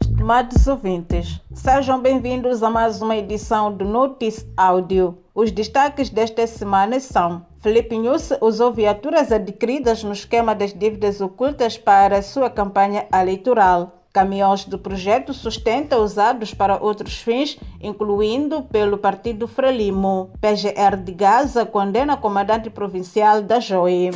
Estimados 0.00 0.66
ouvintes, 0.66 1.40
sejam 1.52 2.00
bem-vindos 2.00 2.62
a 2.62 2.70
mais 2.70 3.02
uma 3.02 3.16
edição 3.16 3.72
do 3.74 3.84
Notice 3.84 4.50
Áudio. 4.56 5.18
Os 5.34 5.50
destaques 5.50 6.10
desta 6.10 6.46
semana 6.46 6.98
são: 6.98 7.44
Felipe 7.60 7.96
News 7.98 8.30
usou 8.40 8.72
viaturas 8.72 9.30
adquiridas 9.30 10.02
no 10.02 10.12
esquema 10.12 10.54
das 10.54 10.72
dívidas 10.72 11.20
ocultas 11.20 11.76
para 11.76 12.22
sua 12.22 12.48
campanha 12.50 13.06
eleitoral. 13.12 14.00
Caminhões 14.12 14.64
do 14.64 14.78
projeto 14.78 15.34
Sustenta 15.34 15.98
usados 15.98 16.54
para 16.54 16.82
outros 16.82 17.20
fins, 17.20 17.58
incluindo 17.80 18.62
pelo 18.62 18.96
Partido 18.96 19.48
Frelimo. 19.48 20.30
PGR 20.40 20.96
de 21.02 21.12
Gaza 21.12 21.66
condena 21.66 22.16
comandante 22.16 22.70
provincial 22.70 23.42
da 23.42 23.58
JOE. 23.58 24.10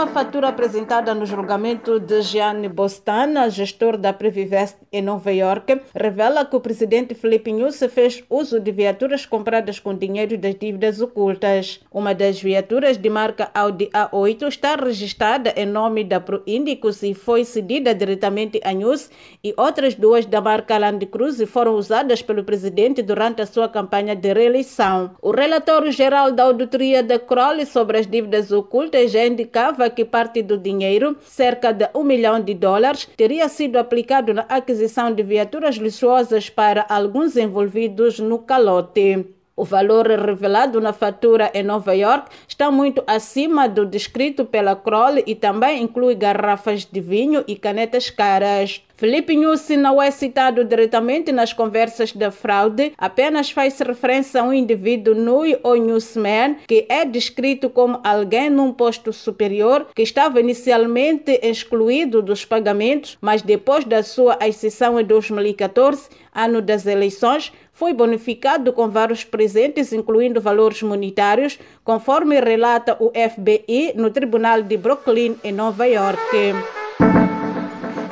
Uma 0.00 0.06
fatura 0.06 0.48
apresentada 0.48 1.14
no 1.14 1.26
julgamento 1.26 2.00
de 2.00 2.22
Gianni 2.22 2.70
Bostana, 2.70 3.50
gestor 3.50 3.98
da 3.98 4.14
Previvest 4.14 4.78
em 4.90 5.02
Nova 5.02 5.30
York, 5.30 5.78
revela 5.94 6.42
que 6.42 6.56
o 6.56 6.60
presidente 6.60 7.14
Felipe 7.14 7.52
Nussi 7.52 7.86
fez 7.86 8.24
uso 8.30 8.58
de 8.58 8.72
viaturas 8.72 9.26
compradas 9.26 9.78
com 9.78 9.94
dinheiro 9.94 10.38
das 10.38 10.54
dívidas 10.54 11.02
ocultas. 11.02 11.80
Uma 11.92 12.14
das 12.14 12.40
viaturas 12.40 12.96
de 12.96 13.10
marca 13.10 13.50
Audi 13.52 13.90
A8 13.92 14.48
está 14.48 14.74
registrada 14.74 15.52
em 15.54 15.66
nome 15.66 16.02
da 16.02 16.18
Proindicus 16.18 17.02
e 17.02 17.12
foi 17.12 17.44
cedida 17.44 17.94
diretamente 17.94 18.58
a 18.64 18.72
Nussi 18.72 19.10
e 19.44 19.52
outras 19.54 19.94
duas 19.94 20.24
da 20.24 20.40
marca 20.40 20.78
Land 20.78 21.04
Cruise 21.08 21.44
foram 21.44 21.74
usadas 21.74 22.22
pelo 22.22 22.42
presidente 22.42 23.02
durante 23.02 23.42
a 23.42 23.46
sua 23.46 23.68
campanha 23.68 24.16
de 24.16 24.32
reeleição. 24.32 25.10
O 25.20 25.30
relatório 25.30 25.92
geral 25.92 26.32
da 26.32 26.44
auditoria 26.44 27.02
da 27.02 27.18
Crowley 27.18 27.66
sobre 27.66 27.98
as 27.98 28.06
dívidas 28.06 28.50
ocultas 28.50 29.12
já 29.12 29.26
indicava 29.26 29.89
que 29.90 30.04
parte 30.04 30.42
do 30.42 30.56
dinheiro, 30.56 31.16
cerca 31.22 31.72
de 31.72 31.88
um 31.94 32.02
milhão 32.02 32.40
de 32.40 32.54
dólares, 32.54 33.08
teria 33.16 33.48
sido 33.48 33.76
aplicado 33.76 34.32
na 34.32 34.42
aquisição 34.42 35.12
de 35.12 35.22
viaturas 35.22 35.78
luxuosas 35.78 36.48
para 36.48 36.86
alguns 36.88 37.36
envolvidos 37.36 38.18
no 38.18 38.38
calote. 38.38 39.26
O 39.60 39.64
valor 39.64 40.06
revelado 40.06 40.80
na 40.80 40.90
fatura 40.90 41.50
em 41.52 41.62
Nova 41.62 41.94
York 41.94 42.30
está 42.48 42.70
muito 42.70 43.04
acima 43.06 43.68
do 43.68 43.84
descrito 43.84 44.46
pela 44.46 44.74
Kroll 44.74 45.22
e 45.26 45.34
também 45.34 45.82
inclui 45.82 46.14
garrafas 46.14 46.86
de 46.86 46.98
vinho 46.98 47.44
e 47.46 47.54
canetas 47.56 48.08
caras. 48.08 48.82
Felipe 49.00 49.34
Nussi 49.34 49.78
não 49.78 50.02
é 50.02 50.10
citado 50.10 50.62
diretamente 50.62 51.32
nas 51.32 51.54
conversas 51.54 52.12
da 52.12 52.30
fraude, 52.30 52.92
apenas 52.98 53.50
faz 53.50 53.78
referência 53.78 54.42
a 54.42 54.44
um 54.44 54.52
indivíduo 54.52 55.14
Nui 55.14 55.58
ou 55.62 55.74
Newsman, 55.74 56.56
que 56.68 56.84
é 56.86 57.06
descrito 57.06 57.70
como 57.70 57.98
alguém 58.04 58.50
num 58.50 58.74
posto 58.74 59.10
superior 59.10 59.86
que 59.94 60.02
estava 60.02 60.38
inicialmente 60.38 61.40
excluído 61.42 62.20
dos 62.20 62.44
pagamentos, 62.44 63.16
mas 63.22 63.40
depois 63.40 63.86
da 63.86 64.02
sua 64.02 64.36
exceção 64.42 65.00
em 65.00 65.04
2014, 65.06 66.10
ano 66.34 66.60
das 66.60 66.84
eleições, 66.84 67.50
foi 67.72 67.94
bonificado 67.94 68.70
com 68.70 68.90
vários 68.90 69.24
presentes, 69.24 69.94
incluindo 69.94 70.42
valores 70.42 70.82
monetários, 70.82 71.58
conforme 71.82 72.38
relata 72.38 72.98
o 73.00 73.10
FBI 73.12 73.94
no 73.94 74.10
Tribunal 74.10 74.60
de 74.60 74.76
Brooklyn, 74.76 75.36
em 75.42 75.52
Nova 75.52 75.86
York. 75.86 76.20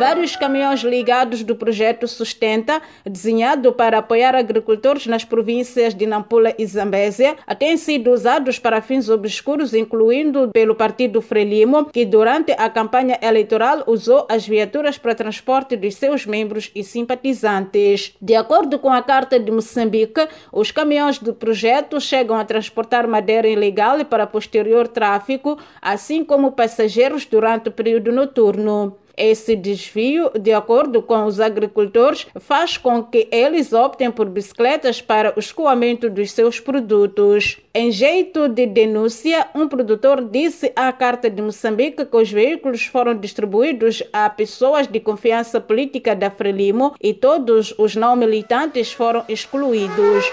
Vários 0.00 0.34
caminhões 0.34 0.80
ligados 0.80 1.42
do 1.42 1.54
projeto 1.54 2.08
Sustenta, 2.08 2.80
desenhado 3.04 3.70
para 3.70 3.98
apoiar 3.98 4.34
agricultores 4.34 5.06
nas 5.06 5.26
províncias 5.26 5.94
de 5.94 6.06
Nampula 6.06 6.54
e 6.58 6.64
Zambésia, 6.64 7.36
têm 7.58 7.76
sido 7.76 8.10
usados 8.10 8.58
para 8.58 8.80
fins 8.80 9.10
obscuros, 9.10 9.74
incluindo 9.74 10.48
pelo 10.54 10.74
Partido 10.74 11.20
Frelimo, 11.20 11.84
que 11.84 12.06
durante 12.06 12.52
a 12.52 12.70
campanha 12.70 13.18
eleitoral 13.20 13.84
usou 13.86 14.26
as 14.30 14.48
viaturas 14.48 14.96
para 14.96 15.14
transporte 15.14 15.76
dos 15.76 15.96
seus 15.96 16.24
membros 16.24 16.70
e 16.74 16.82
simpatizantes. 16.82 18.14
De 18.22 18.34
acordo 18.34 18.78
com 18.78 18.90
a 18.90 19.02
Carta 19.02 19.38
de 19.38 19.52
Moçambique, 19.52 20.26
os 20.50 20.70
caminhões 20.70 21.18
do 21.18 21.34
projeto 21.34 22.00
chegam 22.00 22.38
a 22.38 22.44
transportar 22.46 23.06
madeira 23.06 23.46
ilegal 23.46 24.02
para 24.06 24.26
posterior 24.26 24.88
tráfico, 24.88 25.58
assim 25.82 26.24
como 26.24 26.52
passageiros 26.52 27.26
durante 27.26 27.68
o 27.68 27.72
período 27.72 28.10
noturno. 28.10 28.96
Esse 29.22 29.54
desvio, 29.54 30.30
de 30.30 30.50
acordo 30.50 31.02
com 31.02 31.26
os 31.26 31.40
agricultores, 31.40 32.26
faz 32.40 32.78
com 32.78 33.04
que 33.04 33.28
eles 33.30 33.70
optem 33.70 34.10
por 34.10 34.24
bicicletas 34.30 35.02
para 35.02 35.34
o 35.36 35.38
escoamento 35.38 36.08
dos 36.08 36.32
seus 36.32 36.58
produtos. 36.58 37.58
Em 37.74 37.92
jeito 37.92 38.48
de 38.48 38.64
denúncia, 38.64 39.46
um 39.54 39.68
produtor 39.68 40.24
disse 40.24 40.72
à 40.74 40.90
Carta 40.90 41.28
de 41.28 41.42
Moçambique 41.42 42.06
que 42.06 42.16
os 42.16 42.32
veículos 42.32 42.86
foram 42.86 43.14
distribuídos 43.14 44.02
a 44.10 44.30
pessoas 44.30 44.86
de 44.86 44.98
confiança 44.98 45.60
política 45.60 46.16
da 46.16 46.30
Frelimo 46.30 46.94
e 46.98 47.12
todos 47.12 47.74
os 47.76 47.94
não 47.94 48.16
militantes 48.16 48.90
foram 48.90 49.22
excluídos. 49.28 50.24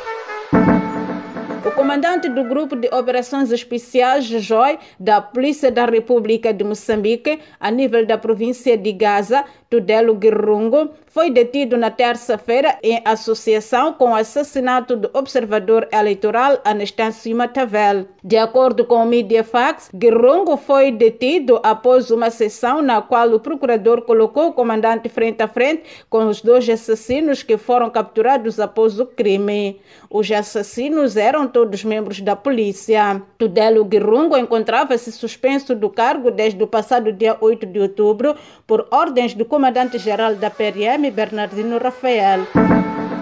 Comandante 1.78 2.28
do 2.28 2.44
Grupo 2.44 2.76
de 2.76 2.88
Operações 2.88 3.52
Especiais 3.52 4.26
JOI 4.26 4.80
da 5.00 5.22
Polícia 5.22 5.72
da 5.72 5.86
República 5.86 6.52
de 6.52 6.64
Moçambique, 6.64 7.40
a 7.60 7.70
nível 7.70 8.04
da 8.04 8.18
província 8.18 8.76
de 8.76 8.92
Gaza, 8.92 9.46
Tudelo 9.70 10.18
Girungo, 10.20 10.90
foi 11.06 11.30
detido 11.30 11.78
na 11.78 11.92
terça-feira 11.92 12.80
em 12.82 13.00
associação 13.06 13.94
com 13.94 14.12
o 14.12 14.16
assassinato 14.16 14.96
do 14.96 15.10
observador 15.14 15.88
eleitoral 15.92 16.60
Anastácio 16.66 17.36
Matavel. 17.36 18.08
De 18.24 18.38
acordo 18.38 18.84
com 18.84 18.96
o 18.96 19.06
Mediafax, 19.06 19.92
Girungo 19.94 20.58
foi 20.58 20.92
detido 20.92 21.60
após 21.62 22.10
uma 22.10 22.32
sessão 22.32 22.82
na 22.82 23.04
qual 23.04 23.32
o 23.34 23.40
procurador 23.40 24.02
colocou 24.02 24.48
o 24.48 24.54
comandante 24.54 25.10
frente 25.10 25.44
a 25.44 25.48
frente 25.48 25.84
com 26.10 26.26
os 26.28 26.42
dois 26.42 26.68
assassinos 26.68 27.44
que 27.44 27.58
foram 27.58 27.90
capturados 27.90 28.60
após 28.60 29.00
o 29.00 29.06
crime. 29.06 29.80
Os 30.10 30.32
assassinos 30.32 31.18
eram 31.18 31.48
todos 31.48 31.67
membros 31.84 32.22
da 32.22 32.36
polícia. 32.36 33.22
Tudelo 33.38 33.88
Girungo 33.90 34.38
encontrava-se 34.38 35.12
suspenso 35.12 35.76
do 35.76 35.90
cargo 35.90 36.32
desde 36.32 36.62
o 36.64 36.68
passado 36.68 37.12
dia 37.12 37.38
8 37.40 37.66
de 37.66 37.80
outubro 37.80 38.36
por 38.66 38.88
ordens 38.92 39.34
do 39.34 39.46
comandante-geral 39.46 40.36
da 40.36 40.50
PRM, 40.50 41.12
Bernardino 41.14 41.78
Rafael. 41.78 42.42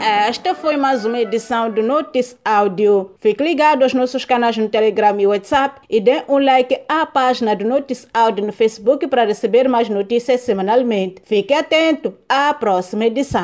Esta 0.01 0.53
foi 0.53 0.77
mais 0.77 1.05
uma 1.05 1.19
edição 1.19 1.69
do 1.71 1.81
Notice 1.81 2.35
Áudio. 2.43 3.11
Fique 3.19 3.43
ligado 3.43 3.83
aos 3.83 3.93
nossos 3.93 4.25
canais 4.25 4.57
no 4.57 4.69
Telegram 4.69 5.19
e 5.19 5.25
WhatsApp 5.25 5.81
e 5.89 5.99
dê 5.99 6.23
um 6.27 6.37
like 6.37 6.79
à 6.87 7.05
página 7.05 7.55
do 7.55 7.65
Notice 7.65 8.07
Áudio 8.13 8.45
no 8.45 8.53
Facebook 8.53 9.07
para 9.07 9.25
receber 9.25 9.67
mais 9.67 9.89
notícias 9.89 10.41
semanalmente. 10.41 11.21
Fique 11.23 11.53
atento 11.53 12.13
à 12.27 12.53
próxima 12.53 13.05
edição. 13.05 13.43